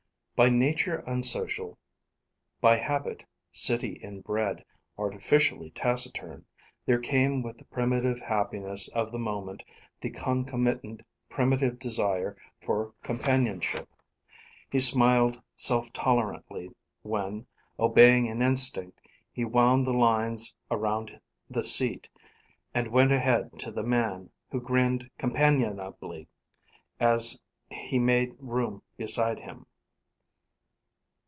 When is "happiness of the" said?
8.21-9.19